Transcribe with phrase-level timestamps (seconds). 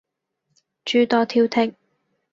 [0.83, 1.75] 諸多挑剔